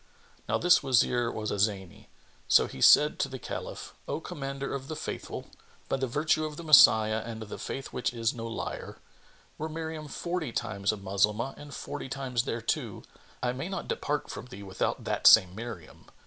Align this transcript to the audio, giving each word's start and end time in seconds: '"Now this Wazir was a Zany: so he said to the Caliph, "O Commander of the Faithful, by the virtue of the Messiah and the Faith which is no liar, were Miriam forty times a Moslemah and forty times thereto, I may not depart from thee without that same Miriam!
'"Now 0.49 0.57
this 0.57 0.81
Wazir 0.81 1.31
was 1.31 1.51
a 1.51 1.59
Zany: 1.59 2.09
so 2.47 2.65
he 2.65 2.81
said 2.81 3.19
to 3.19 3.29
the 3.29 3.37
Caliph, 3.37 3.93
"O 4.07 4.19
Commander 4.19 4.73
of 4.73 4.87
the 4.87 4.95
Faithful, 4.95 5.51
by 5.87 5.97
the 5.97 6.07
virtue 6.07 6.43
of 6.43 6.57
the 6.57 6.63
Messiah 6.63 7.21
and 7.23 7.39
the 7.43 7.59
Faith 7.59 7.93
which 7.93 8.11
is 8.11 8.33
no 8.33 8.47
liar, 8.47 8.97
were 9.59 9.69
Miriam 9.69 10.07
forty 10.07 10.51
times 10.51 10.91
a 10.91 10.97
Moslemah 10.97 11.53
and 11.55 11.75
forty 11.75 12.09
times 12.09 12.45
thereto, 12.45 13.03
I 13.43 13.53
may 13.53 13.69
not 13.69 13.87
depart 13.87 14.31
from 14.31 14.47
thee 14.47 14.63
without 14.63 15.03
that 15.03 15.27
same 15.27 15.53
Miriam! 15.53 16.07